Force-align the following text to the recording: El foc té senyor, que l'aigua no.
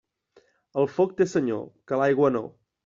El 0.83 0.89
foc 0.95 1.13
té 1.21 1.29
senyor, 1.37 1.63
que 1.91 2.03
l'aigua 2.03 2.35
no. 2.39 2.47